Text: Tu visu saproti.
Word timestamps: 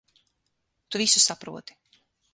Tu 0.89 1.01
visu 1.03 1.19
saproti. 1.27 1.77